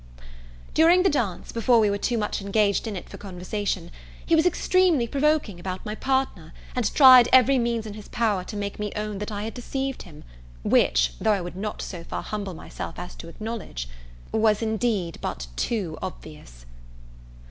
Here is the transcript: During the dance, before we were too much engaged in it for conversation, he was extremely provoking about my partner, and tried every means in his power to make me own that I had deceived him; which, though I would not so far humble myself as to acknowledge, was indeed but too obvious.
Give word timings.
During 0.73 1.03
the 1.03 1.11
dance, 1.11 1.51
before 1.51 1.79
we 1.79 1.91
were 1.91 1.97
too 1.99 2.17
much 2.17 2.41
engaged 2.41 2.87
in 2.87 2.95
it 2.95 3.07
for 3.07 3.17
conversation, 3.17 3.91
he 4.25 4.35
was 4.35 4.47
extremely 4.47 5.05
provoking 5.05 5.59
about 5.59 5.85
my 5.85 5.93
partner, 5.93 6.55
and 6.75 6.91
tried 6.95 7.29
every 7.31 7.59
means 7.59 7.85
in 7.85 7.93
his 7.93 8.07
power 8.07 8.43
to 8.45 8.57
make 8.57 8.79
me 8.79 8.91
own 8.95 9.19
that 9.19 9.31
I 9.31 9.43
had 9.43 9.53
deceived 9.53 10.01
him; 10.01 10.23
which, 10.63 11.13
though 11.21 11.33
I 11.33 11.41
would 11.41 11.55
not 11.55 11.83
so 11.83 12.03
far 12.03 12.23
humble 12.23 12.55
myself 12.55 12.97
as 12.97 13.13
to 13.17 13.29
acknowledge, 13.29 13.87
was 14.31 14.63
indeed 14.63 15.19
but 15.21 15.45
too 15.55 15.99
obvious. 16.01 16.65